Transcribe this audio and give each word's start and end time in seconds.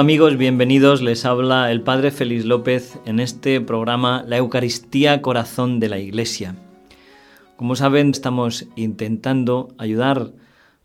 Amigos, 0.00 0.38
bienvenidos. 0.38 1.02
Les 1.02 1.26
habla 1.26 1.70
el 1.70 1.82
Padre 1.82 2.10
Félix 2.10 2.46
López 2.46 2.98
en 3.04 3.20
este 3.20 3.60
programa 3.60 4.24
La 4.26 4.38
Eucaristía 4.38 5.20
Corazón 5.20 5.78
de 5.78 5.90
la 5.90 5.98
Iglesia. 5.98 6.56
Como 7.56 7.76
saben, 7.76 8.12
estamos 8.12 8.64
intentando 8.76 9.74
ayudar 9.76 10.32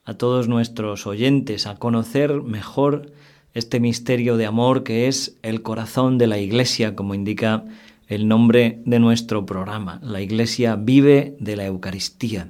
a 0.03 0.15
todos 0.15 0.49
nuestros 0.49 1.07
oyentes 1.07 1.65
a 1.65 1.77
conocer 1.77 2.41
mejor 2.41 3.13
este 3.53 3.79
misterio 3.79 4.35
de 4.35 4.47
amor 4.47 4.83
que 4.83 5.07
es 5.07 5.37
el 5.43 5.61
corazón 5.61 6.17
de 6.17 6.27
la 6.27 6.37
Iglesia, 6.37 6.93
como 6.93 7.15
indica 7.15 7.63
el 8.09 8.27
nombre 8.27 8.81
de 8.83 8.99
nuestro 8.99 9.45
programa. 9.45 10.01
La 10.03 10.19
Iglesia 10.19 10.75
vive 10.75 11.37
de 11.39 11.55
la 11.55 11.65
Eucaristía 11.65 12.49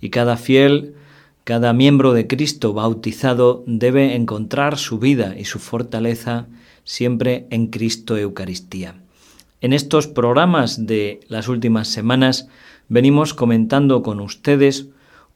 y 0.00 0.08
cada 0.08 0.38
fiel 0.38 0.94
cada 1.48 1.72
miembro 1.72 2.12
de 2.12 2.26
Cristo 2.26 2.74
bautizado 2.74 3.64
debe 3.66 4.14
encontrar 4.14 4.76
su 4.76 4.98
vida 4.98 5.34
y 5.34 5.46
su 5.46 5.58
fortaleza 5.58 6.46
siempre 6.84 7.46
en 7.48 7.68
Cristo 7.68 8.18
Eucaristía. 8.18 8.96
En 9.62 9.72
estos 9.72 10.08
programas 10.08 10.84
de 10.86 11.20
las 11.28 11.48
últimas 11.48 11.88
semanas 11.88 12.48
venimos 12.90 13.32
comentando 13.32 14.02
con 14.02 14.20
ustedes 14.20 14.88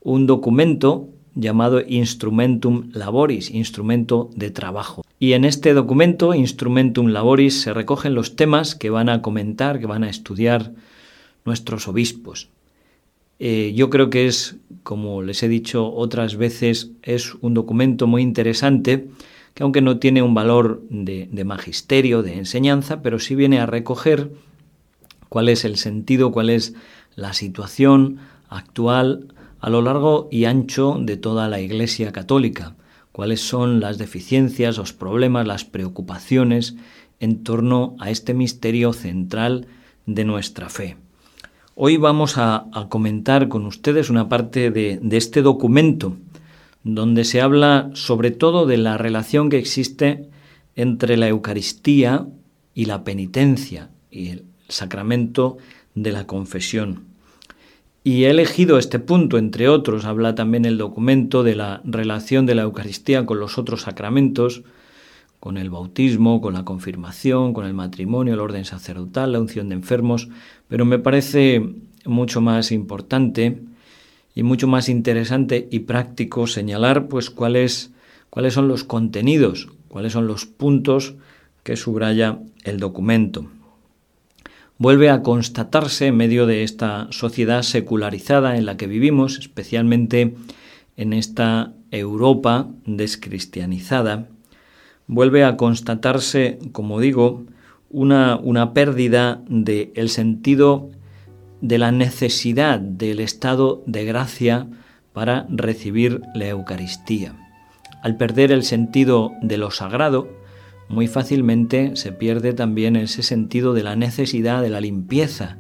un 0.02 0.27
documento 0.27 1.09
llamado 1.35 1.80
Instrumentum 1.80 2.91
Laboris, 2.93 3.51
instrumento 3.51 4.29
de 4.37 4.51
trabajo. 4.51 5.07
Y 5.19 5.33
en 5.33 5.47
este 5.47 5.73
documento, 5.73 6.35
Instrumentum 6.35 7.07
Laboris, 7.07 7.63
se 7.63 7.73
recogen 7.73 8.15
los 8.15 8.37
temas 8.37 8.74
que 8.74 8.91
van 8.91 9.09
a 9.09 9.23
comentar, 9.23 9.80
que 9.80 9.87
van 9.87 10.05
a 10.05 10.10
estudiar 10.10 10.73
nuestros 11.47 11.88
obispos. 11.88 12.51
Eh, 13.45 13.73
yo 13.74 13.91
creo 13.91 14.09
que 14.09 14.28
es, 14.28 14.55
como 14.85 15.21
les 15.21 15.43
he 15.43 15.48
dicho 15.48 15.93
otras 15.93 16.37
veces, 16.37 16.93
es 17.02 17.35
un 17.35 17.54
documento 17.54 18.07
muy 18.07 18.23
interesante 18.23 19.09
que 19.54 19.65
aunque 19.65 19.80
no 19.80 19.99
tiene 19.99 20.23
un 20.23 20.32
valor 20.32 20.80
de, 20.90 21.29
de 21.29 21.45
magisterio, 21.45 22.23
de 22.23 22.38
enseñanza, 22.38 23.02
pero 23.02 23.18
sí 23.18 23.34
viene 23.34 23.59
a 23.59 23.66
recoger 23.66 24.30
cuál 25.29 25.49
es 25.49 25.65
el 25.65 25.76
sentido, 25.76 26.30
cuál 26.30 26.51
es 26.51 26.74
la 27.16 27.32
situación 27.32 28.18
actual 28.49 29.34
a 29.59 29.71
lo 29.71 29.82
largo 29.82 30.29
y 30.30 30.45
ancho 30.45 30.96
de 31.01 31.16
toda 31.16 31.49
la 31.49 31.60
Iglesia 31.60 32.12
católica, 32.12 32.77
cuáles 33.10 33.40
son 33.40 33.80
las 33.80 33.99
deficiencias, 33.99 34.77
los 34.77 34.93
problemas, 34.93 35.49
las 35.49 35.65
preocupaciones 35.65 36.77
en 37.18 37.43
torno 37.43 37.96
a 37.99 38.09
este 38.09 38.34
misterio 38.34 38.93
central 38.93 39.66
de 40.06 40.24
nuestra 40.24 40.68
fe. 40.68 40.96
Hoy 41.74 41.96
vamos 41.96 42.37
a, 42.37 42.66
comentar 42.90 43.48
con 43.48 43.65
ustedes 43.65 44.10
una 44.10 44.28
parte 44.28 44.70
de, 44.70 45.01
este 45.12 45.40
documento 45.40 46.18
donde 46.84 47.24
se 47.24 47.40
habla 47.40 47.90
sobre 47.95 48.30
todo 48.30 48.66
de 48.66 48.76
la 48.76 48.98
relación 48.98 49.48
que 49.48 49.56
existe 49.56 50.28
entre 50.76 51.16
la 51.16 51.28
Eucaristía 51.28 52.26
y 52.74 52.84
la 52.84 53.04
penitencia 53.04 53.88
y 54.10 54.28
el 54.28 54.45
sacramento 54.68 55.56
de 55.95 56.12
la 56.12 56.26
confesión. 56.26 57.04
Y 58.04 58.24
he 58.24 58.30
elegido 58.30 58.76
este 58.76 58.98
punto, 58.98 59.38
entre 59.38 59.70
otros, 59.70 60.04
habla 60.04 60.34
también 60.34 60.66
el 60.66 60.76
documento 60.76 61.43
de 61.43 61.54
la 61.54 61.80
relación 61.84 62.45
de 62.45 62.54
la 62.54 62.62
Eucaristía 62.62 63.24
con 63.24 63.40
los 63.40 63.56
otros 63.56 63.82
sacramentos, 63.82 64.62
con 65.43 65.59
el 65.59 65.71
bautismo, 65.71 66.41
con 66.41 66.54
la 66.54 66.65
confirmación, 66.65 67.53
con 67.53 67.66
el 67.66 67.75
matrimonio, 67.75 68.34
el 68.34 68.38
orden 68.38 68.65
sacerdotal, 68.65 69.32
la 69.32 69.41
unción 69.41 69.69
de 69.69 69.75
enfermos, 69.75 70.28
pero 70.69 70.84
me 70.84 71.00
parece 71.00 71.69
mucho 72.04 72.41
más 72.41 72.71
importante 72.71 73.60
y 74.37 74.44
mucho 74.44 74.69
más 74.69 74.88
interesante 74.88 75.66
y 75.69 75.81
práctico 75.81 76.47
señalar 76.47 77.09
pues 77.09 77.28
cuáles 77.28 77.91
cuáles 78.31 78.54
son 78.54 78.69
los 78.69 78.84
contenidos, 78.84 79.67
cuáles 79.89 80.12
son 80.12 80.28
los 80.28 80.47
puntos 80.47 81.17
que 81.65 81.75
subraya 81.75 82.38
el 82.62 82.78
documento. 82.78 83.50
Vuelve 84.78 85.11
a 85.11 85.25
constatarse 85.25 86.06
en 86.06 86.19
medio 86.19 86.47
de 86.47 86.62
esta 86.62 87.09
sociedad 87.11 87.62
secularizada 87.62 88.56
en 88.56 88.65
la 88.65 88.77
que 88.77 88.87
vivimos, 88.87 89.41
especialmente 89.41 90.37
en 90.97 91.12
esta 91.12 91.72
Europa 91.91 92.69
descristianizada, 92.87 94.28
vuelve 95.07 95.45
a 95.45 95.57
constatarse, 95.57 96.59
como 96.73 97.01
digo, 97.01 97.45
una, 97.91 98.37
una 98.37 98.73
pérdida 98.73 99.43
del 99.49 99.93
el 99.95 100.09
sentido 100.09 100.91
de 101.61 101.79
la 101.79 101.93
necesidad 101.93 102.81
del 102.81 103.21
estado 103.21 103.83
de 103.87 104.05
gracia 104.05 104.67
para 105.12 105.47
recibir 105.49 106.23
la 106.35 106.49
Eucaristía. 106.49 107.35
Al 108.03 108.17
perder 108.17 108.51
el 108.51 108.65
sentido 108.65 109.33
de 109.43 109.59
lo 109.59 109.71
sagrado, 109.71 110.29
muy 110.89 111.07
fácilmente 111.07 111.95
se 111.95 112.11
pierde 112.12 112.53
también 112.53 112.97
ese 112.97 113.23
sentido 113.23 113.75
de 113.75 113.85
la 113.85 113.95
necesidad 113.95 114.61
de 114.61 114.71
la 114.71 114.81
limpieza 114.81 115.57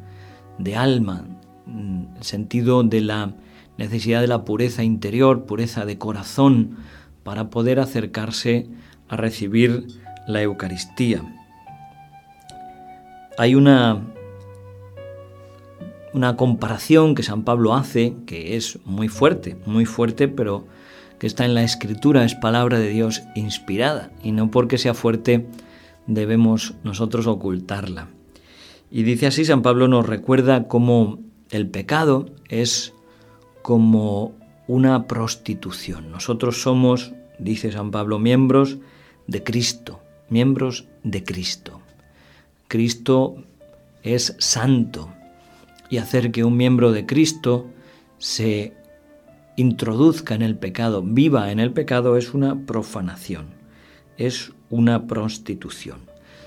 de 0.58 0.76
alma, 0.76 1.24
el 1.66 2.22
sentido 2.22 2.82
de 2.82 3.00
la 3.00 3.34
necesidad 3.78 4.20
de 4.20 4.26
la 4.26 4.44
pureza 4.44 4.82
interior, 4.82 5.46
pureza 5.46 5.84
de 5.86 5.98
corazón, 5.98 6.76
para 7.22 7.48
poder 7.50 7.78
acercarse 7.78 8.68
a 9.12 9.16
recibir 9.16 9.88
la 10.26 10.40
Eucaristía. 10.40 11.22
Hay 13.36 13.54
una, 13.54 14.00
una 16.14 16.34
comparación 16.36 17.14
que 17.14 17.22
San 17.22 17.42
Pablo 17.44 17.74
hace 17.74 18.14
que 18.26 18.56
es 18.56 18.78
muy 18.86 19.08
fuerte, 19.08 19.58
muy 19.66 19.84
fuerte, 19.84 20.28
pero 20.28 20.66
que 21.18 21.26
está 21.26 21.44
en 21.44 21.54
la 21.54 21.62
Escritura, 21.62 22.24
es 22.24 22.34
palabra 22.34 22.78
de 22.78 22.88
Dios 22.88 23.22
inspirada, 23.34 24.10
y 24.22 24.32
no 24.32 24.50
porque 24.50 24.78
sea 24.78 24.94
fuerte 24.94 25.46
debemos 26.06 26.74
nosotros 26.82 27.26
ocultarla. 27.26 28.08
Y 28.90 29.02
dice 29.02 29.26
así, 29.26 29.44
San 29.44 29.60
Pablo 29.60 29.88
nos 29.88 30.06
recuerda 30.06 30.68
cómo 30.68 31.18
el 31.50 31.68
pecado 31.68 32.30
es 32.48 32.94
como 33.60 34.32
una 34.68 35.06
prostitución. 35.06 36.10
Nosotros 36.10 36.62
somos, 36.62 37.12
dice 37.38 37.72
San 37.72 37.90
Pablo, 37.90 38.18
miembros 38.18 38.78
de 39.32 39.42
Cristo, 39.42 40.00
miembros 40.28 40.86
de 41.02 41.24
Cristo. 41.24 41.80
Cristo 42.68 43.36
es 44.02 44.36
santo 44.38 45.08
y 45.90 45.96
hacer 45.96 46.30
que 46.30 46.44
un 46.44 46.56
miembro 46.56 46.92
de 46.92 47.06
Cristo 47.06 47.66
se 48.18 48.74
introduzca 49.56 50.34
en 50.34 50.42
el 50.42 50.56
pecado, 50.56 51.02
viva 51.02 51.50
en 51.50 51.60
el 51.60 51.72
pecado, 51.72 52.16
es 52.16 52.34
una 52.34 52.66
profanación, 52.66 53.46
es 54.16 54.52
una 54.70 55.06
prostitución. 55.06 55.98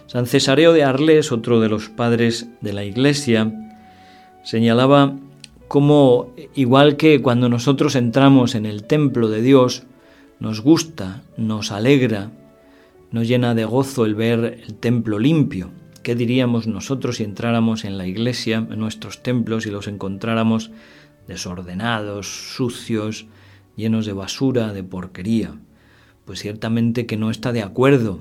San 0.07 0.25
Cesareo 0.27 0.71
de 0.71 0.83
Arles, 0.83 1.31
otro 1.31 1.59
de 1.59 1.69
los 1.69 1.89
padres 1.89 2.47
de 2.61 2.73
la 2.73 2.85
Iglesia, 2.85 3.51
señalaba 4.43 5.15
cómo, 5.67 6.33
igual 6.55 6.97
que 6.97 7.21
cuando 7.21 7.49
nosotros 7.49 7.95
entramos 7.95 8.55
en 8.55 8.65
el 8.65 8.83
templo 8.83 9.29
de 9.29 9.41
Dios, 9.41 9.83
nos 10.39 10.61
gusta, 10.61 11.23
nos 11.37 11.71
alegra, 11.71 12.29
nos 13.15 13.29
llena 13.29 13.55
de 13.55 13.63
gozo 13.63 14.05
el 14.05 14.13
ver 14.13 14.59
el 14.61 14.73
templo 14.73 15.19
limpio. 15.19 15.71
¿Qué 16.03 16.15
diríamos 16.15 16.67
nosotros 16.67 17.15
si 17.15 17.23
entráramos 17.23 17.85
en 17.85 17.97
la 17.97 18.05
iglesia, 18.05 18.67
en 18.69 18.77
nuestros 18.77 19.23
templos, 19.23 19.65
y 19.65 19.71
los 19.71 19.87
encontráramos 19.87 20.71
desordenados, 21.25 22.27
sucios, 22.27 23.27
llenos 23.77 24.05
de 24.05 24.11
basura, 24.11 24.73
de 24.73 24.83
porquería? 24.83 25.57
Pues 26.25 26.39
ciertamente 26.39 27.05
que 27.05 27.15
no 27.15 27.31
está 27.31 27.53
de 27.53 27.61
acuerdo 27.61 28.19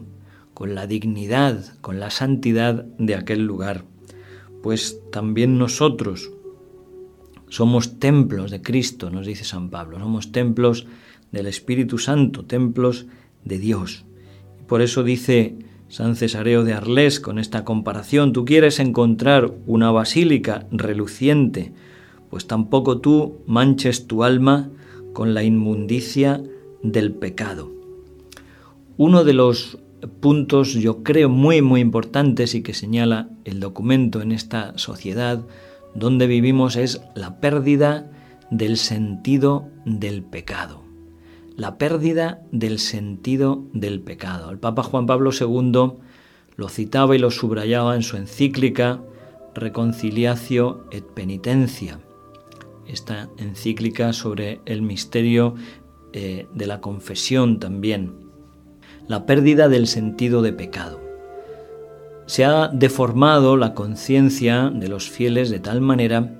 con 0.54 0.76
la 0.76 0.86
dignidad, 0.86 1.76
con 1.80 1.98
la 1.98 2.10
santidad 2.10 2.84
de 2.96 3.16
aquel 3.16 3.44
lugar. 3.44 3.86
Pues 4.62 5.00
también 5.10 5.58
nosotros 5.58 6.30
somos 7.48 7.98
templos 7.98 8.52
de 8.52 8.62
Cristo, 8.62 9.10
nos 9.10 9.26
dice 9.26 9.42
San 9.42 9.70
Pablo, 9.70 9.98
somos 9.98 10.30
templos 10.30 10.86
del 11.32 11.48
Espíritu 11.48 11.98
Santo, 11.98 12.44
templos 12.44 13.06
de 13.44 13.58
Dios. 13.58 14.04
Por 14.66 14.82
eso 14.82 15.02
dice 15.02 15.56
San 15.88 16.16
Cesareo 16.16 16.64
de 16.64 16.72
Arles 16.72 17.20
con 17.20 17.38
esta 17.38 17.64
comparación, 17.64 18.32
tú 18.32 18.44
quieres 18.44 18.80
encontrar 18.80 19.52
una 19.66 19.90
basílica 19.90 20.66
reluciente, 20.70 21.72
pues 22.30 22.46
tampoco 22.46 23.00
tú 23.00 23.38
manches 23.46 24.06
tu 24.06 24.24
alma 24.24 24.70
con 25.12 25.34
la 25.34 25.44
inmundicia 25.44 26.42
del 26.82 27.12
pecado. 27.12 27.70
Uno 28.96 29.24
de 29.24 29.34
los 29.34 29.78
puntos 30.20 30.74
yo 30.74 31.02
creo 31.02 31.28
muy 31.28 31.62
muy 31.62 31.80
importantes 31.80 32.54
y 32.54 32.62
que 32.62 32.74
señala 32.74 33.30
el 33.44 33.60
documento 33.60 34.20
en 34.20 34.32
esta 34.32 34.76
sociedad 34.76 35.44
donde 35.94 36.26
vivimos 36.26 36.76
es 36.76 37.00
la 37.14 37.40
pérdida 37.40 38.10
del 38.50 38.76
sentido 38.76 39.68
del 39.86 40.22
pecado 40.22 40.83
la 41.56 41.78
pérdida 41.78 42.40
del 42.50 42.78
sentido 42.78 43.64
del 43.72 44.00
pecado. 44.00 44.50
El 44.50 44.58
Papa 44.58 44.82
Juan 44.82 45.06
Pablo 45.06 45.30
II 45.38 45.92
lo 46.56 46.68
citaba 46.68 47.14
y 47.14 47.18
lo 47.18 47.30
subrayaba 47.30 47.94
en 47.96 48.02
su 48.02 48.16
encíclica 48.16 49.00
Reconciliatio 49.54 50.84
et 50.90 51.04
Penitencia, 51.04 52.00
esta 52.88 53.28
encíclica 53.38 54.12
sobre 54.12 54.60
el 54.64 54.82
misterio 54.82 55.54
eh, 56.12 56.48
de 56.52 56.66
la 56.66 56.80
confesión 56.80 57.60
también. 57.60 58.24
la 59.06 59.26
pérdida 59.26 59.68
del 59.68 59.86
sentido 59.86 60.42
de 60.42 60.52
pecado. 60.52 61.00
Se 62.26 62.44
ha 62.44 62.68
deformado 62.68 63.56
la 63.56 63.74
conciencia 63.74 64.70
de 64.70 64.88
los 64.88 65.10
fieles 65.10 65.50
de 65.50 65.60
tal 65.60 65.80
manera 65.80 66.32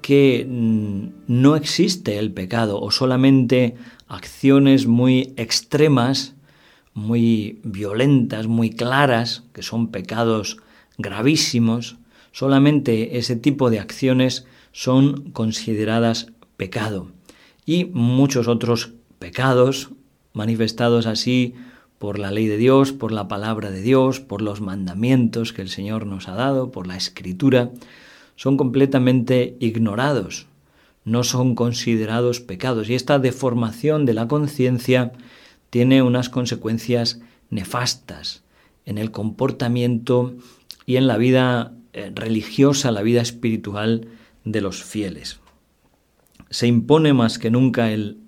que 0.00 0.46
mm, 0.48 1.08
no 1.26 1.56
existe 1.56 2.18
el 2.18 2.32
pecado 2.32 2.80
o 2.80 2.90
solamente 2.90 3.74
acciones 4.06 4.86
muy 4.86 5.34
extremas, 5.36 6.34
muy 6.94 7.60
violentas, 7.62 8.46
muy 8.46 8.70
claras, 8.70 9.44
que 9.52 9.62
son 9.62 9.88
pecados 9.88 10.58
gravísimos, 10.96 11.96
solamente 12.32 13.18
ese 13.18 13.36
tipo 13.36 13.70
de 13.70 13.80
acciones 13.80 14.46
son 14.72 15.30
consideradas 15.30 16.32
pecado. 16.56 17.10
Y 17.64 17.84
muchos 17.86 18.48
otros 18.48 18.92
pecados 19.18 19.90
manifestados 20.32 21.06
así 21.06 21.54
por 21.98 22.18
la 22.18 22.30
ley 22.30 22.46
de 22.46 22.56
Dios, 22.56 22.92
por 22.92 23.12
la 23.12 23.28
palabra 23.28 23.70
de 23.70 23.82
Dios, 23.82 24.20
por 24.20 24.40
los 24.40 24.60
mandamientos 24.60 25.52
que 25.52 25.62
el 25.62 25.68
Señor 25.68 26.06
nos 26.06 26.28
ha 26.28 26.34
dado, 26.34 26.70
por 26.70 26.86
la 26.86 26.96
escritura, 26.96 27.70
son 28.38 28.56
completamente 28.56 29.56
ignorados, 29.58 30.46
no 31.04 31.24
son 31.24 31.56
considerados 31.56 32.38
pecados. 32.38 32.88
Y 32.88 32.94
esta 32.94 33.18
deformación 33.18 34.06
de 34.06 34.14
la 34.14 34.28
conciencia 34.28 35.12
tiene 35.70 36.02
unas 36.02 36.28
consecuencias 36.28 37.20
nefastas 37.50 38.44
en 38.86 38.96
el 38.96 39.10
comportamiento 39.10 40.36
y 40.86 40.96
en 40.96 41.08
la 41.08 41.16
vida 41.16 41.72
eh, 41.92 42.12
religiosa, 42.14 42.92
la 42.92 43.02
vida 43.02 43.22
espiritual 43.22 44.06
de 44.44 44.60
los 44.60 44.84
fieles. 44.84 45.40
Se 46.48 46.68
impone 46.68 47.14
más 47.14 47.40
que 47.40 47.50
nunca 47.50 47.90
el, 47.90 48.18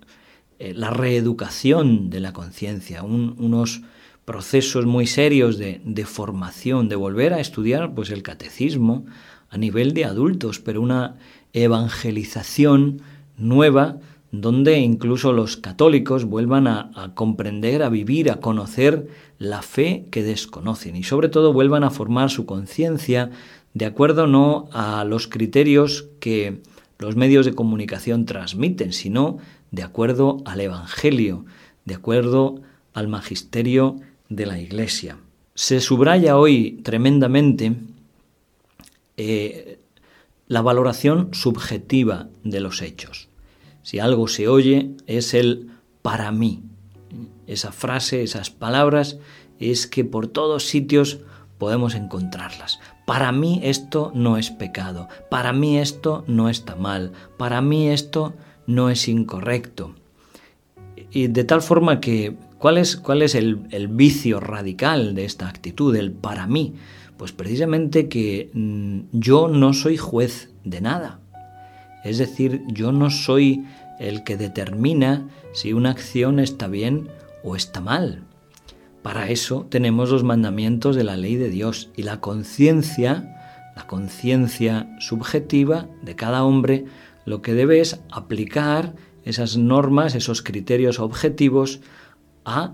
eh, 0.59 0.73
la 0.75 0.89
reeducación 0.89 2.09
de 2.09 2.19
la 2.19 2.33
conciencia, 2.33 3.01
unos 3.03 3.81
procesos 4.25 4.85
muy 4.85 5.07
serios 5.07 5.57
de, 5.57 5.79
de, 5.85 6.05
formación, 6.05 6.89
de 6.89 6.97
volver 6.97 7.33
a 7.33 7.39
estudiar 7.39 7.95
pues, 7.95 8.09
el 8.09 8.23
catecismo, 8.23 9.05
a 9.51 9.57
nivel 9.57 9.93
de 9.93 10.05
adultos, 10.05 10.59
pero 10.59 10.81
una 10.81 11.17
evangelización 11.53 13.01
nueva 13.37 13.99
donde 14.31 14.79
incluso 14.79 15.33
los 15.33 15.57
católicos 15.57 16.23
vuelvan 16.23 16.67
a, 16.67 17.11
comprender, 17.15 17.83
a 17.83 17.89
vivir, 17.89 18.31
a 18.31 18.37
conocer 18.37 19.09
la 19.37 19.61
fe 19.61 20.05
que 20.09 20.23
desconocen 20.23 20.95
y 20.95 21.03
sobre 21.03 21.27
todo 21.27 21.51
vuelvan 21.51 21.83
a 21.83 21.89
formar 21.89 22.29
su 22.29 22.45
conciencia 22.45 23.29
de 23.73 23.85
acuerdo 23.85 24.27
no 24.27 24.69
a 24.71 25.03
los 25.03 25.27
criterios 25.27 26.07
que 26.21 26.61
los 26.97 27.17
medios 27.17 27.45
de 27.45 27.53
comunicación 27.53 28.25
transmiten, 28.25 28.93
sino 28.93 29.37
de 29.71 29.83
acuerdo 29.83 30.37
al 30.45 30.61
Evangelio, 30.61 31.45
de 31.83 31.95
acuerdo 31.95 32.61
al 32.93 33.09
magisterio 33.09 33.97
de 34.29 34.45
la 34.45 34.59
Iglesia. 34.59 35.17
Se 35.55 35.81
subraya 35.81 36.37
hoy 36.37 36.79
tremendamente 36.83 37.75
eh, 39.23 39.79
la 40.47 40.63
valoración 40.63 41.29
subjetiva 41.31 42.29
de 42.43 42.59
los 42.59 42.81
hechos. 42.81 43.29
Si 43.83 43.99
algo 43.99 44.27
se 44.27 44.47
oye 44.47 44.95
es 45.05 45.35
el 45.35 45.69
para 46.01 46.31
mí. 46.31 46.63
Esa 47.45 47.71
frase, 47.71 48.23
esas 48.23 48.49
palabras, 48.49 49.19
es 49.59 49.85
que 49.85 50.03
por 50.03 50.27
todos 50.27 50.65
sitios 50.65 51.19
podemos 51.59 51.93
encontrarlas. 51.93 52.79
Para 53.05 53.31
mí 53.31 53.61
esto 53.63 54.11
no 54.15 54.37
es 54.37 54.49
pecado, 54.49 55.07
para 55.29 55.53
mí 55.53 55.77
esto 55.77 56.23
no 56.25 56.49
está 56.49 56.75
mal, 56.75 57.11
para 57.37 57.61
mí 57.61 57.89
esto 57.89 58.33
no 58.65 58.89
es 58.89 59.07
incorrecto. 59.07 59.93
Y 61.11 61.27
de 61.27 61.43
tal 61.43 61.61
forma 61.61 61.99
que, 61.99 62.35
¿cuál 62.57 62.79
es, 62.79 62.97
cuál 62.97 63.21
es 63.21 63.35
el, 63.35 63.67
el 63.69 63.87
vicio 63.87 64.39
radical 64.39 65.13
de 65.13 65.25
esta 65.25 65.47
actitud, 65.47 65.95
el 65.95 66.11
para 66.11 66.47
mí? 66.47 66.73
Pues 67.21 67.33
precisamente 67.33 68.09
que 68.09 68.49
mm, 68.51 69.01
yo 69.11 69.47
no 69.47 69.73
soy 69.73 69.95
juez 69.95 70.49
de 70.63 70.81
nada. 70.81 71.19
Es 72.03 72.17
decir, 72.17 72.63
yo 72.69 72.91
no 72.91 73.11
soy 73.11 73.63
el 73.99 74.23
que 74.23 74.37
determina 74.37 75.29
si 75.53 75.71
una 75.71 75.91
acción 75.91 76.39
está 76.39 76.67
bien 76.67 77.09
o 77.43 77.55
está 77.55 77.79
mal. 77.79 78.23
Para 79.03 79.29
eso 79.29 79.67
tenemos 79.69 80.09
los 80.09 80.23
mandamientos 80.23 80.95
de 80.95 81.03
la 81.03 81.15
ley 81.15 81.35
de 81.35 81.51
Dios 81.51 81.91
y 81.95 82.01
la 82.01 82.19
conciencia, 82.19 83.71
la 83.75 83.85
conciencia 83.85 84.89
subjetiva 84.99 85.85
de 86.01 86.15
cada 86.15 86.43
hombre, 86.43 86.85
lo 87.25 87.43
que 87.43 87.53
debe 87.53 87.81
es 87.81 87.99
aplicar 88.09 88.95
esas 89.25 89.57
normas, 89.57 90.15
esos 90.15 90.41
criterios 90.41 90.99
objetivos 90.99 91.81
a 92.45 92.73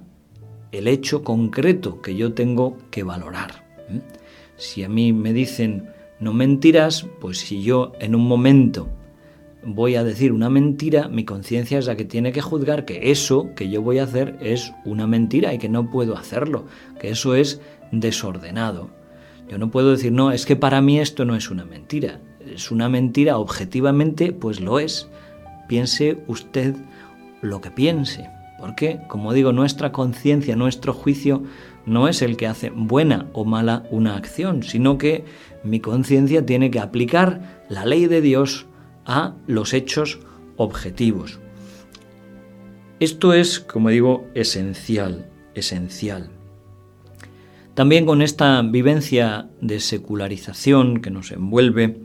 el 0.72 0.88
hecho 0.88 1.26
concreto 1.26 2.02
que 2.02 2.16
yo 2.16 2.32
tengo 2.32 2.78
que 2.92 3.04
valorar. 3.04 3.68
Si 4.58 4.84
a 4.84 4.90
mí 4.90 5.14
me 5.14 5.34
dicen 5.34 5.90
no 6.20 6.34
mentirás, 6.34 7.06
pues 7.22 7.40
si 7.40 7.62
yo 7.62 7.94
en 8.00 8.16
un 8.16 8.28
momento 8.28 8.90
voy 9.64 9.96
a 9.96 10.04
decir 10.04 10.32
una 10.32 10.50
mentira, 10.50 11.10
mi 11.10 11.26
conciencia 11.26 11.78
es 11.78 11.86
la 11.86 11.96
que 11.96 12.06
tiene 12.06 12.32
que 12.32 12.42
juzgar 12.42 12.86
que 12.86 13.12
eso 13.12 13.50
que 13.56 13.70
yo 13.70 13.82
voy 13.82 14.00
a 14.00 14.04
hacer 14.04 14.38
es 14.42 14.74
una 14.86 15.06
mentira 15.06 15.54
y 15.54 15.60
que 15.60 15.70
no 15.70 15.92
puedo 15.92 16.18
hacerlo, 16.18 16.66
que 17.00 17.10
eso 17.10 17.36
es 17.36 17.62
desordenado. 17.92 18.90
Yo 19.50 19.58
no 19.58 19.70
puedo 19.70 19.92
decir, 19.92 20.12
no, 20.12 20.32
es 20.32 20.46
que 20.46 20.56
para 20.56 20.82
mí 20.82 21.00
esto 21.00 21.24
no 21.24 21.36
es 21.36 21.50
una 21.50 21.64
mentira. 21.64 22.20
Es 22.46 22.72
una 22.72 22.90
mentira 22.90 23.38
objetivamente, 23.38 24.34
pues 24.34 24.60
lo 24.60 24.80
es. 24.80 25.10
Piense 25.68 26.18
usted 26.28 26.76
lo 27.42 27.62
que 27.62 27.72
piense. 27.72 28.30
Porque, 28.60 29.00
como 29.08 29.34
digo, 29.34 29.52
nuestra 29.52 29.92
conciencia, 29.92 30.56
nuestro 30.56 30.94
juicio 30.94 31.44
no 31.86 32.08
es 32.08 32.22
el 32.22 32.38
que 32.38 32.48
hace 32.48 32.70
buena 32.70 33.28
o 33.34 33.46
mala 33.46 33.84
una 33.92 34.16
acción, 34.16 34.64
sino 34.64 34.98
que 34.98 35.26
mi 35.64 35.80
conciencia 35.80 36.46
tiene 36.46 36.72
que 36.72 36.80
aplicar 36.80 37.64
la 37.70 37.86
ley 37.86 38.08
de 38.08 38.22
Dios 38.22 38.66
a 39.06 39.36
los 39.48 39.74
hechos 39.74 40.20
objetivos. 40.58 41.40
Esto 43.00 43.34
es, 43.34 43.60
como 43.60 43.90
digo, 43.90 44.26
esencial, 44.34 45.30
esencial. 45.54 46.30
También 47.76 48.08
con 48.08 48.24
esta 48.24 48.64
vivencia 48.64 49.50
de 49.62 49.80
secularización 49.80 51.00
que 51.00 51.12
nos 51.12 51.32
envuelve, 51.32 51.98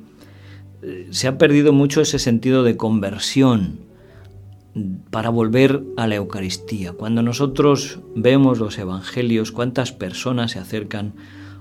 eh, 0.82 1.08
se 1.10 1.28
ha 1.28 1.38
perdido 1.38 1.72
mucho 1.72 2.02
ese 2.02 2.18
sentido 2.18 2.62
de 2.62 2.76
conversión, 2.76 3.80
para 5.10 5.28
volver 5.28 5.84
a 5.96 6.06
la 6.06 6.16
Eucaristía. 6.16 6.92
Cuando 6.92 7.22
nosotros 7.22 8.00
vemos 8.14 8.58
los 8.58 8.78
Evangelios, 8.78 9.52
cuántas 9.52 9.92
personas 9.92 10.52
se 10.52 10.58
acercan 10.58 11.14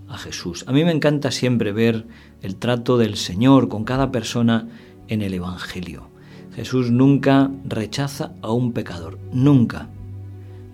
a 0.08 0.18
Jesús. 0.18 0.64
A 0.68 0.72
mí 0.72 0.84
me 0.84 0.92
encanta 0.92 1.32
siempre 1.32 1.72
ver 1.72 2.06
el 2.42 2.56
trato 2.56 2.98
del 2.98 3.16
Señor 3.16 3.68
con 3.68 3.84
cada 3.84 4.12
persona 4.12 4.68
en 5.08 5.22
el 5.22 5.34
Evangelio. 5.34 6.08
Jesús 6.56 6.92
nunca 6.92 7.50
rechaza 7.66 8.34
a 8.42 8.52
un 8.52 8.74
pecador, 8.74 9.20
nunca, 9.32 9.90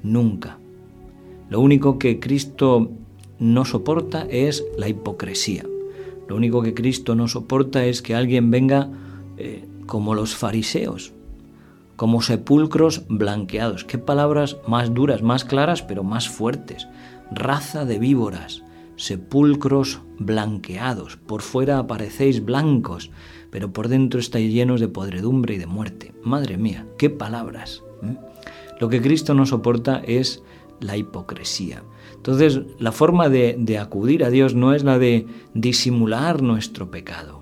nunca. 0.04 0.58
Lo 1.50 1.60
único 1.60 2.00
que 2.00 2.20
Cristo 2.20 2.92
no 3.40 3.64
soporta 3.66 4.28
es 4.30 4.66
la 4.78 4.90
hipocresía. 4.90 5.66
Lo 6.28 6.36
único 6.36 6.62
que 6.62 6.74
Cristo 6.74 7.16
no 7.16 7.28
soporta 7.28 7.86
es 7.86 8.02
que 8.02 8.16
alguien 8.16 8.52
venga 8.52 8.90
eh, 9.38 9.66
como 9.86 10.16
los 10.16 10.36
fariseos, 10.36 11.14
como 11.98 12.22
sepulcros 12.22 13.04
blanqueados. 13.10 13.84
Qué 13.84 13.98
palabras 13.98 14.58
más 14.68 14.94
duras, 14.94 15.22
más 15.22 15.44
claras, 15.44 15.82
pero 15.82 16.04
más 16.04 16.30
fuertes. 16.30 16.88
Raza 17.32 17.84
de 17.84 18.00
víboras, 18.00 18.64
sepulcros 18.96 20.00
blanqueados. 20.20 21.18
Por 21.18 21.42
fuera 21.42 21.80
aparecéis 21.80 22.46
blancos, 22.46 23.12
pero 23.50 23.74
por 23.74 23.90
dentro 23.90 24.20
estáis 24.20 24.54
llenos 24.54 24.80
de 24.80 24.88
podredumbre 24.88 25.56
y 25.56 25.58
de 25.58 25.66
muerte. 25.66 26.14
Madre 26.24 26.58
mía, 26.58 26.86
qué 26.98 27.10
palabras. 27.10 27.84
Lo 28.80 28.90
que 28.90 29.02
Cristo 29.02 29.34
no 29.34 29.48
soporta 29.48 30.02
es 30.06 30.44
la 30.80 30.98
hipocresía. 30.98 31.84
Entonces, 32.16 32.62
la 32.78 32.92
forma 32.92 33.28
de, 33.28 33.56
de 33.58 33.80
acudir 33.80 34.24
a 34.24 34.30
Dios 34.30 34.54
no 34.54 34.76
es 34.76 34.84
la 34.84 35.00
de 35.00 35.26
disimular 35.56 36.44
nuestro 36.44 36.92
pecado, 36.92 37.42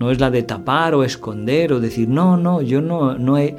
no 0.00 0.10
es 0.10 0.18
la 0.18 0.30
de 0.30 0.42
tapar 0.42 0.94
o 0.96 1.04
esconder 1.04 1.72
o 1.72 1.80
decir, 1.80 2.08
no, 2.08 2.36
no, 2.36 2.62
yo 2.62 2.80
no, 2.80 3.16
no 3.18 3.38
he 3.38 3.56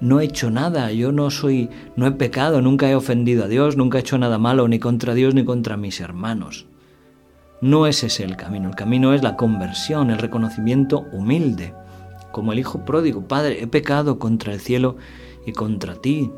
no 0.00 0.20
he 0.20 0.24
hecho 0.24 0.50
nada, 0.50 0.92
yo 0.92 1.12
no 1.12 1.30
soy, 1.30 1.68
no 1.96 2.06
he 2.06 2.12
pecado, 2.12 2.62
nunca 2.62 2.90
he 2.90 2.94
ofendido 2.94 3.44
a 3.44 3.48
Dios, 3.48 3.76
nunca 3.76 3.98
he 3.98 4.00
hecho 4.00 4.18
nada 4.18 4.38
malo, 4.38 4.66
ni 4.68 4.78
contra 4.78 5.14
Dios 5.14 5.34
ni 5.34 5.44
contra 5.44 5.76
mis 5.76 6.00
hermanos. 6.00 6.66
No 7.60 7.86
es 7.86 8.02
ese 8.02 8.24
el 8.24 8.36
camino, 8.36 8.68
el 8.70 8.74
camino 8.74 9.12
es 9.12 9.22
la 9.22 9.36
conversión, 9.36 10.10
el 10.10 10.18
reconocimiento 10.18 11.04
humilde, 11.12 11.74
como 12.32 12.52
el 12.52 12.58
hijo 12.58 12.84
pródigo, 12.84 13.26
Padre, 13.26 13.62
he 13.62 13.66
pecado 13.66 14.18
contra 14.18 14.52
el 14.52 14.60
cielo 14.60 14.96
y 15.44 15.52
contra 15.52 15.96
ti. 15.96 16.30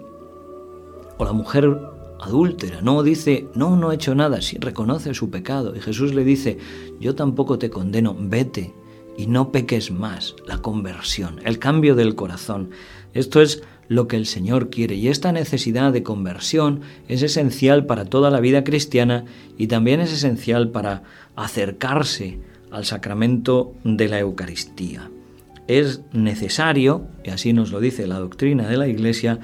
O 1.18 1.24
la 1.24 1.32
mujer 1.32 1.78
adúltera, 2.20 2.80
no 2.80 3.02
dice, 3.02 3.46
no, 3.54 3.76
no 3.76 3.92
he 3.92 3.96
hecho 3.96 4.14
nada, 4.14 4.40
sí 4.40 4.56
reconoce 4.58 5.14
su 5.14 5.30
pecado. 5.30 5.76
Y 5.76 5.80
Jesús 5.80 6.14
le 6.14 6.24
dice, 6.24 6.58
yo 6.98 7.14
tampoco 7.14 7.58
te 7.58 7.70
condeno, 7.70 8.16
vete 8.18 8.74
y 9.16 9.26
no 9.26 9.52
peques 9.52 9.90
más, 9.90 10.34
la 10.46 10.58
conversión, 10.58 11.40
el 11.44 11.58
cambio 11.58 11.94
del 11.94 12.14
corazón. 12.14 12.70
Esto 13.14 13.40
es 13.42 13.62
lo 13.88 14.08
que 14.08 14.16
el 14.16 14.26
Señor 14.26 14.70
quiere. 14.70 14.94
Y 14.94 15.08
esta 15.08 15.32
necesidad 15.32 15.92
de 15.92 16.02
conversión 16.02 16.80
es 17.08 17.22
esencial 17.22 17.86
para 17.86 18.06
toda 18.06 18.30
la 18.30 18.40
vida 18.40 18.64
cristiana 18.64 19.24
y 19.58 19.66
también 19.66 20.00
es 20.00 20.12
esencial 20.12 20.70
para 20.70 21.02
acercarse 21.36 22.38
al 22.70 22.84
sacramento 22.84 23.74
de 23.84 24.08
la 24.08 24.18
Eucaristía. 24.18 25.10
Es 25.68 26.00
necesario, 26.12 27.06
y 27.24 27.30
así 27.30 27.52
nos 27.52 27.70
lo 27.70 27.80
dice 27.80 28.06
la 28.06 28.18
doctrina 28.18 28.68
de 28.68 28.76
la 28.76 28.88
Iglesia, 28.88 29.38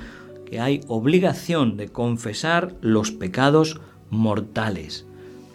que 0.47 0.61
hay 0.61 0.81
obligación 0.89 1.77
de 1.77 1.89
confesar 1.89 2.75
los 2.81 3.13
pecados 3.13 3.81
mortales. 4.11 5.05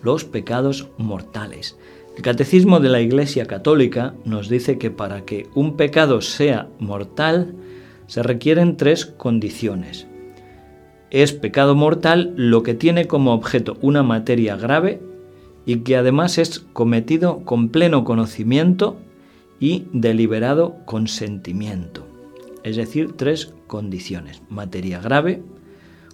Los 0.03 0.23
pecados 0.23 0.89
mortales. 0.97 1.77
El 2.15 2.21
Catecismo 2.21 2.79
de 2.79 2.89
la 2.89 3.01
Iglesia 3.01 3.47
Católica 3.47 4.13
nos 4.23 4.47
dice 4.47 4.77
que 4.77 4.91
para 4.91 5.25
que 5.25 5.47
un 5.55 5.75
pecado 5.77 6.21
sea 6.21 6.67
mortal 6.79 7.55
se 8.05 8.21
requieren 8.21 8.77
tres 8.77 9.05
condiciones. 9.05 10.05
Es 11.09 11.33
pecado 11.33 11.75
mortal 11.75 12.33
lo 12.35 12.61
que 12.61 12.75
tiene 12.75 13.07
como 13.07 13.33
objeto 13.33 13.77
una 13.81 14.03
materia 14.03 14.55
grave 14.55 15.01
y 15.65 15.77
que 15.77 15.95
además 15.95 16.37
es 16.37 16.59
cometido 16.59 17.45
con 17.45 17.69
pleno 17.69 18.03
conocimiento 18.03 18.97
y 19.59 19.85
deliberado 19.91 20.75
consentimiento. 20.85 22.05
Es 22.63 22.75
decir, 22.75 23.13
tres 23.13 23.53
condiciones. 23.65 24.41
Materia 24.49 24.99
grave, 24.99 25.41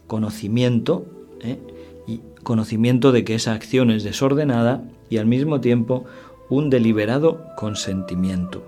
conocimiento, 0.08 1.06
¿eh? 1.42 1.60
y 2.08 2.22
conocimiento 2.44 3.12
de 3.12 3.24
que 3.24 3.36
esa 3.36 3.54
acción 3.54 3.92
es 3.92 4.04
desordenada 4.04 4.84
y 5.10 5.18
al 5.18 5.26
mismo 5.26 5.62
tiempo 5.62 6.06
un 6.50 6.70
deliberado 6.70 7.46
consentimiento. 7.56 8.64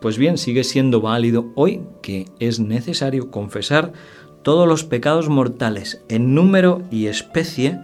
Pues 0.00 0.18
bien, 0.18 0.36
sigue 0.36 0.64
siendo 0.64 1.00
válido 1.00 1.52
hoy 1.54 1.82
que 2.02 2.26
es 2.40 2.58
necesario 2.58 3.30
confesar 3.30 3.92
todos 4.42 4.66
los 4.66 4.84
pecados 4.84 5.28
mortales 5.28 6.02
en 6.08 6.34
número 6.34 6.82
y 6.90 7.06
especie 7.06 7.78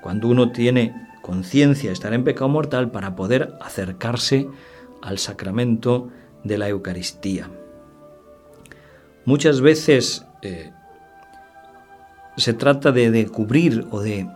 cuando 0.00 0.28
uno 0.28 0.52
tiene 0.52 0.94
conciencia 1.22 1.90
de 1.90 1.94
estar 1.94 2.14
en 2.14 2.24
pecado 2.24 2.48
mortal 2.48 2.90
para 2.90 3.14
poder 3.14 3.54
acercarse 3.60 4.48
al 5.02 5.18
sacramento 5.18 6.08
de 6.44 6.58
la 6.58 6.68
Eucaristía. 6.68 7.50
Muchas 9.26 9.60
veces 9.60 10.24
eh, 10.40 10.72
se 12.36 12.54
trata 12.54 12.90
de, 12.90 13.10
de 13.10 13.28
cubrir 13.28 13.86
o 13.90 14.00
de 14.00 14.26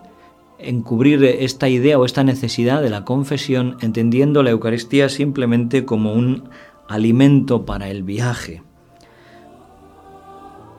encubrir 0.58 1.24
esta 1.24 1.68
idea 1.68 1.98
o 1.98 2.04
esta 2.04 2.24
necesidad 2.24 2.82
de 2.82 2.90
la 2.90 3.04
confesión 3.04 3.76
entendiendo 3.80 4.42
la 4.42 4.50
Eucaristía 4.50 5.08
simplemente 5.08 5.84
como 5.84 6.12
un 6.12 6.48
alimento 6.88 7.64
para 7.64 7.88
el 7.88 8.02
viaje. 8.02 8.62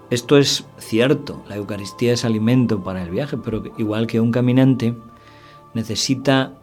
Esto 0.10 0.38
es 0.38 0.66
cierto, 0.78 1.44
la 1.50 1.56
Eucaristía 1.56 2.14
es 2.14 2.26
alimento 2.26 2.84
para 2.84 3.04
el 3.04 3.10
viaje, 3.10 3.38
pero 3.38 3.64
igual 3.78 4.08
que 4.08 4.20
un 4.20 4.32
caminante 4.32 4.96
necesita 5.74 6.54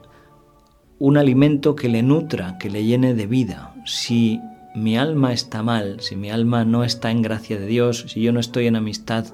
un 0.98 1.16
alimento 1.16 1.74
que 1.74 1.88
le 1.88 2.02
nutra, 2.02 2.56
que 2.58 2.70
le 2.70 2.84
llene 2.84 3.14
de 3.14 3.26
vida. 3.26 3.74
Si 3.84 4.40
mi 4.74 4.96
alma 4.96 5.32
está 5.32 5.62
mal, 5.62 6.00
si 6.00 6.14
mi 6.14 6.30
alma 6.30 6.64
no 6.64 6.84
está 6.84 7.10
en 7.10 7.22
gracia 7.22 7.58
de 7.58 7.66
Dios, 7.66 8.06
si 8.08 8.22
yo 8.22 8.32
no 8.32 8.38
estoy 8.38 8.68
en 8.68 8.76
amistad 8.76 9.26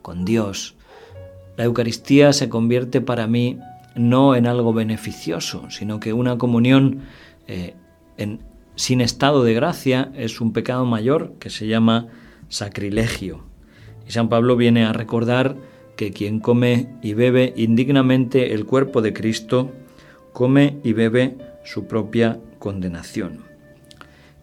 con 0.00 0.24
Dios, 0.24 0.76
la 1.60 1.66
Eucaristía 1.66 2.32
se 2.32 2.48
convierte 2.48 3.02
para 3.02 3.26
mí 3.26 3.58
no 3.94 4.34
en 4.34 4.46
algo 4.46 4.72
beneficioso, 4.72 5.68
sino 5.68 6.00
que 6.00 6.14
una 6.14 6.38
comunión 6.38 7.00
eh, 7.48 7.74
sin 8.76 9.02
estado 9.02 9.44
de 9.44 9.52
gracia 9.52 10.10
es 10.16 10.40
un 10.40 10.54
pecado 10.54 10.86
mayor 10.86 11.34
que 11.38 11.50
se 11.50 11.66
llama 11.66 12.06
sacrilegio. 12.48 13.44
Y 14.08 14.12
San 14.12 14.30
Pablo 14.30 14.56
viene 14.56 14.86
a 14.86 14.94
recordar 14.94 15.54
que 15.96 16.12
quien 16.12 16.40
come 16.40 16.94
y 17.02 17.12
bebe 17.12 17.52
indignamente 17.58 18.54
el 18.54 18.64
cuerpo 18.64 19.02
de 19.02 19.12
Cristo, 19.12 19.70
come 20.32 20.78
y 20.82 20.94
bebe 20.94 21.36
su 21.62 21.86
propia 21.86 22.40
condenación. 22.58 23.40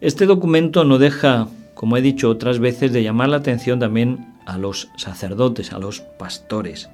Este 0.02 0.28
documento 0.28 0.84
no 0.84 1.00
deja, 1.00 1.48
como 1.74 1.98
he 1.98 2.04
dicho 2.04 2.30
otras 2.30 2.60
veces, 2.60 2.94
de 2.94 3.02
llamar 3.02 3.30
la 3.30 3.38
atención 3.38 3.80
también 3.80 4.36
a 4.46 4.60
los 4.60 4.90
sacerdotes, 4.98 5.74
a 5.74 5.80
los 5.80 6.02
pastores 6.02 6.92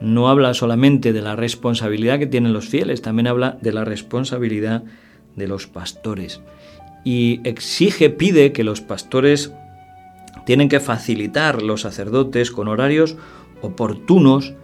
no 0.00 0.28
habla 0.28 0.54
solamente 0.54 1.12
de 1.12 1.22
la 1.22 1.36
responsabilidad 1.36 2.18
que 2.18 2.26
tienen 2.26 2.52
los 2.52 2.68
fieles, 2.68 3.02
también 3.02 3.26
habla 3.26 3.58
de 3.60 3.72
la 3.72 3.84
responsabilidad 3.84 4.82
de 5.36 5.48
los 5.48 5.66
pastores. 5.66 6.40
Y 7.04 7.40
exige, 7.44 8.10
pide 8.10 8.52
que 8.52 8.64
los 8.64 8.80
pastores 8.80 9.52
tienen 10.46 10.68
que 10.68 10.80
facilitar 10.80 11.62
los 11.62 11.82
sacerdotes 11.82 12.50
con 12.50 12.68
horarios 12.68 13.16
oportunos 13.60 14.54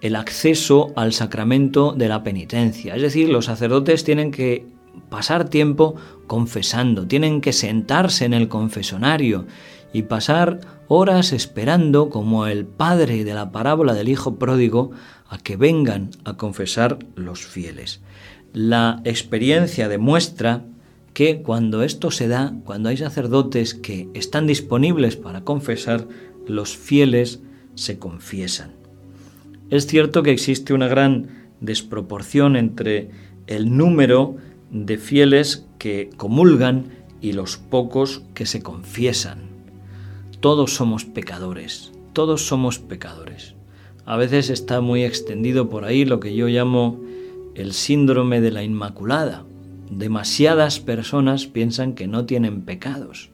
el 0.00 0.16
acceso 0.16 0.92
al 0.96 1.12
sacramento 1.12 1.92
de 1.92 2.08
la 2.08 2.22
penitencia. 2.22 2.96
Es 2.96 3.02
decir, 3.02 3.28
los 3.28 3.46
sacerdotes 3.46 4.02
tienen 4.04 4.30
que 4.30 4.66
pasar 5.08 5.48
tiempo 5.48 5.94
confesando, 6.26 7.06
tienen 7.06 7.40
que 7.40 7.52
sentarse 7.52 8.24
en 8.24 8.34
el 8.34 8.48
confesonario 8.48 9.46
y 9.92 10.02
pasar 10.02 10.60
horas 10.88 11.32
esperando 11.32 12.10
como 12.10 12.46
el 12.46 12.66
padre 12.66 13.24
de 13.24 13.34
la 13.34 13.52
parábola 13.52 13.94
del 13.94 14.08
hijo 14.08 14.36
pródigo 14.36 14.90
a 15.28 15.38
que 15.38 15.56
vengan 15.56 16.10
a 16.24 16.36
confesar 16.36 16.98
los 17.14 17.46
fieles. 17.46 18.00
La 18.52 19.00
experiencia 19.04 19.88
demuestra 19.88 20.64
que 21.14 21.42
cuando 21.42 21.82
esto 21.82 22.10
se 22.10 22.28
da, 22.28 22.54
cuando 22.64 22.88
hay 22.88 22.96
sacerdotes 22.96 23.74
que 23.74 24.08
están 24.14 24.46
disponibles 24.46 25.16
para 25.16 25.42
confesar, 25.42 26.06
los 26.46 26.76
fieles 26.76 27.40
se 27.74 27.98
confiesan. 27.98 28.72
Es 29.70 29.86
cierto 29.86 30.22
que 30.22 30.32
existe 30.32 30.74
una 30.74 30.88
gran 30.88 31.50
desproporción 31.60 32.56
entre 32.56 33.10
el 33.46 33.76
número 33.76 34.36
de 34.70 34.98
fieles 34.98 35.66
que 35.78 36.10
comulgan 36.16 36.86
y 37.20 37.32
los 37.32 37.56
pocos 37.56 38.22
que 38.34 38.46
se 38.46 38.62
confiesan. 38.62 39.49
Todos 40.40 40.74
somos 40.74 41.04
pecadores, 41.04 41.92
todos 42.14 42.46
somos 42.46 42.78
pecadores. 42.78 43.56
A 44.06 44.16
veces 44.16 44.48
está 44.48 44.80
muy 44.80 45.04
extendido 45.04 45.68
por 45.68 45.84
ahí 45.84 46.06
lo 46.06 46.18
que 46.18 46.34
yo 46.34 46.48
llamo 46.48 46.98
el 47.54 47.74
síndrome 47.74 48.40
de 48.40 48.50
la 48.50 48.62
Inmaculada. 48.62 49.44
Demasiadas 49.90 50.80
personas 50.80 51.46
piensan 51.46 51.92
que 51.92 52.06
no 52.06 52.24
tienen 52.24 52.62
pecados. 52.62 53.28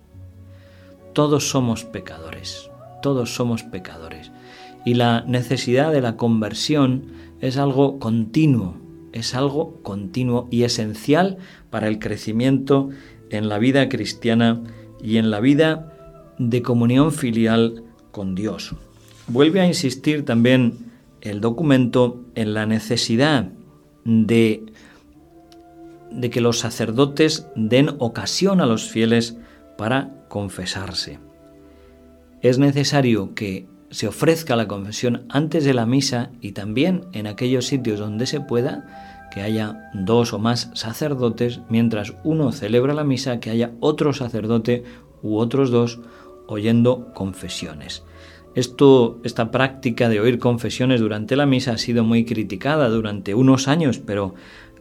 Todos 1.13 1.49
somos 1.49 1.85
pecadores, 1.85 2.71
todos 3.03 3.33
somos 3.37 3.63
pecadores. 3.63 4.33
Y 4.85 4.95
la 4.95 5.21
necesidad 5.29 5.93
de 5.93 6.01
la 6.01 6.17
conversión 6.17 7.05
es 7.41 7.57
algo 7.57 8.01
continuo, 8.01 8.79
es 9.13 9.37
algo 9.37 9.81
continuo 9.85 10.49
y 10.51 10.65
esencial 10.65 11.39
para 11.71 11.87
el 11.87 12.01
crecimiento 12.01 12.91
en 13.31 13.49
la 13.49 13.61
vida 13.61 13.89
cristiana 13.89 14.61
y 15.01 15.19
en 15.19 15.31
la 15.31 15.39
vida 15.39 15.96
de 16.39 16.63
comunión 16.63 17.13
filial 17.13 17.85
con 18.11 18.35
Dios. 18.35 18.75
Vuelve 19.29 19.61
a 19.61 19.67
insistir 19.67 20.25
también 20.25 20.93
el 21.21 21.41
documento 21.41 22.25
en 22.35 22.55
la 22.55 22.67
necesidad 22.67 23.49
de, 24.05 24.65
que 26.31 26.41
los 26.41 26.61
sacerdotes 26.61 27.49
den 27.57 27.91
ocasión 27.99 28.61
a 28.61 28.67
los 28.67 28.89
fieles 28.89 29.37
para 29.77 30.27
confesarse. 30.29 31.19
Es 32.43 32.59
necesario 32.59 33.35
que 33.35 33.67
se 33.91 34.07
ofrezca 34.07 34.57
la 34.57 34.69
confesión 34.69 35.27
antes 35.29 35.65
de 35.65 35.75
la 35.75 35.87
misa 35.87 36.31
y 36.41 36.53
también 36.53 37.07
en 37.13 37.27
aquellos 37.27 37.67
sitios 37.67 37.99
donde 37.99 38.27
se 38.27 38.41
pueda 38.41 39.27
que 39.33 39.43
haya 39.43 39.91
dos 39.93 40.33
o 40.33 40.39
más 40.39 40.71
sacerdotes, 40.75 41.61
mientras 41.69 42.15
uno 42.25 42.53
celebra 42.53 42.95
la 42.95 43.05
misa, 43.05 43.41
que 43.41 43.51
haya 43.51 43.73
otro 43.81 44.13
sacerdote 44.13 44.85
u 45.23 45.37
otros 45.37 45.71
dos 45.71 46.01
oyendo 46.47 47.13
confesiones. 47.15 48.05
Esto, 48.55 49.21
esta 49.23 49.51
práctica 49.51 50.09
de 50.09 50.21
oír 50.21 50.39
confesiones 50.39 51.01
durante 51.01 51.37
la 51.37 51.45
misa 51.45 51.73
ha 51.73 51.79
sido 51.79 52.05
muy 52.05 52.25
criticada 52.25 52.89
durante 52.89 53.35
unos 53.35 53.69
años, 53.69 53.99
pero 53.99 54.35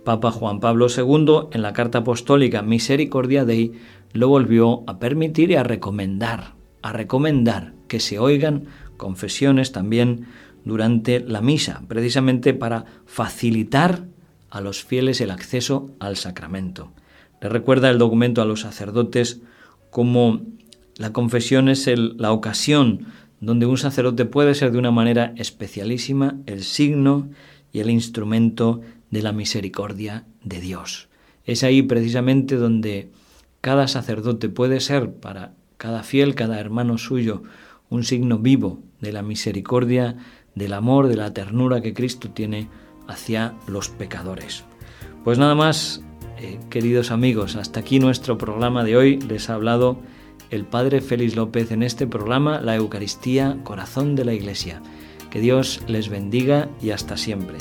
Papa 0.05 0.31
Juan 0.31 0.59
Pablo 0.59 0.87
II 0.87 1.49
en 1.51 1.61
la 1.61 1.73
carta 1.73 1.97
apostólica 1.97 2.61
Misericordia 2.61 3.43
Dei 3.43 3.73
lo 4.13 4.29
volvió 4.29 4.83
a 4.87 4.97
permitir 4.97 5.51
y 5.51 5.55
a 5.55 5.63
recomendar, 5.63 6.53
a 6.81 6.93
recomendar 6.93 7.73
que 7.89 7.99
se 7.99 8.17
oigan 8.17 8.67
confesiones 8.95 9.73
también 9.73 10.27
durante 10.63 11.19
la 11.19 11.41
misa, 11.41 11.83
precisamente 11.87 12.53
para 12.53 12.85
facilitar 13.05 14.05
a 14.49 14.61
los 14.61 14.85
fieles 14.85 15.19
el 15.19 15.31
acceso 15.31 15.91
al 15.99 16.15
sacramento. 16.15 16.91
Le 17.41 17.49
recuerda 17.49 17.89
el 17.89 17.97
documento 17.97 18.41
a 18.41 18.45
los 18.45 18.61
sacerdotes 18.61 19.41
como 19.89 20.41
la 20.97 21.11
confesión 21.11 21.69
es 21.69 21.87
la 21.87 22.31
ocasión 22.31 23.07
donde 23.41 23.65
un 23.65 23.77
sacerdote 23.77 24.25
puede 24.25 24.55
ser 24.55 24.71
de 24.71 24.77
una 24.77 24.91
manera 24.91 25.33
especialísima 25.35 26.37
el 26.45 26.63
signo 26.63 27.29
y 27.71 27.79
el 27.79 27.89
instrumento 27.89 28.81
de 29.11 29.21
la 29.21 29.33
misericordia 29.33 30.25
de 30.43 30.61
Dios. 30.61 31.09
Es 31.45 31.63
ahí 31.63 31.81
precisamente 31.81 32.55
donde 32.55 33.11
cada 33.61 33.87
sacerdote 33.87 34.49
puede 34.49 34.79
ser 34.79 35.13
para 35.13 35.53
cada 35.77 36.03
fiel, 36.03 36.33
cada 36.33 36.59
hermano 36.59 36.97
suyo, 36.97 37.43
un 37.89 38.03
signo 38.03 38.39
vivo 38.39 38.79
de 39.01 39.11
la 39.11 39.21
misericordia, 39.21 40.15
del 40.55 40.73
amor, 40.73 41.07
de 41.07 41.17
la 41.17 41.33
ternura 41.33 41.81
que 41.81 41.93
Cristo 41.93 42.29
tiene 42.29 42.69
hacia 43.07 43.53
los 43.67 43.89
pecadores. 43.89 44.63
Pues 45.23 45.37
nada 45.37 45.55
más, 45.55 46.01
eh, 46.39 46.59
queridos 46.69 47.11
amigos, 47.11 47.55
hasta 47.55 47.81
aquí 47.81 47.99
nuestro 47.99 48.37
programa 48.37 48.83
de 48.83 48.95
hoy. 48.95 49.19
Les 49.19 49.49
ha 49.49 49.55
hablado 49.55 49.99
el 50.51 50.65
Padre 50.65 51.01
Félix 51.01 51.35
López 51.35 51.71
en 51.71 51.83
este 51.83 52.07
programa, 52.07 52.61
La 52.61 52.75
Eucaristía, 52.75 53.57
Corazón 53.63 54.15
de 54.15 54.25
la 54.25 54.33
Iglesia. 54.33 54.81
Que 55.29 55.39
Dios 55.39 55.81
les 55.87 56.09
bendiga 56.09 56.69
y 56.81 56.91
hasta 56.91 57.17
siempre. 57.17 57.57